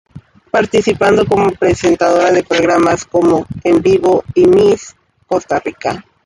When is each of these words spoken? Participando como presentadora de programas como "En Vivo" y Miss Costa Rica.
Participando 0.49 1.27
como 1.27 1.51
presentadora 1.51 2.31
de 2.31 2.41
programas 2.43 3.05
como 3.05 3.45
"En 3.63 3.83
Vivo" 3.83 4.23
y 4.33 4.47
Miss 4.47 4.95
Costa 5.27 5.59
Rica. 5.59 6.03